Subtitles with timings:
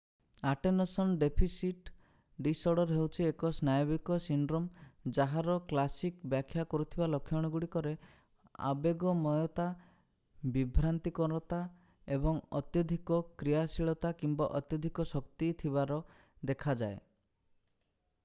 [0.51, 1.89] attention deficit
[2.45, 7.93] disorder ହେଉଛି ଏକ ସ୍ନାୟବିକ ସିଣ୍ଡ୍ରୋମ ଯାହାର କ୍ଲାସିକ୍ ବ୍ୟାଖ୍ୟା କରୁଥିବା ଲକ୍ଷଣଗୁଡିକରେ
[8.71, 9.67] ଆବେଗମୟତା
[10.57, 11.61] ବିଭ୍ରାନ୍ତିକରତା
[12.19, 16.03] ଏବଂ ଅତ୍ୟଧିକ କ୍ରିୟାଶୀଳତା କିମ୍ବା ଅତ୍ୟଧିକ ଶକ୍ତି ଥିବାର
[16.53, 17.01] ଦେଖାଯାଏ